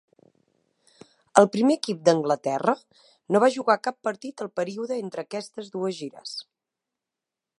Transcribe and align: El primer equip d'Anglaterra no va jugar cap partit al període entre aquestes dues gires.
El 1.41 1.47
primer 1.55 1.75
equip 1.79 1.99
d'Anglaterra 2.09 2.75
no 3.35 3.43
va 3.45 3.51
jugar 3.57 3.77
cap 3.89 4.01
partit 4.09 4.43
al 4.47 4.51
període 4.61 4.99
entre 5.05 5.27
aquestes 5.29 5.73
dues 5.79 5.97
gires. 6.01 6.35